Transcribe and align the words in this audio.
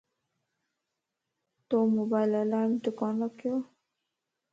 تو 1.67 1.77
موبائل 1.95 2.31
الارمت 2.41 2.83
ڪون 2.99 3.13
رکيو؟ 3.23 3.55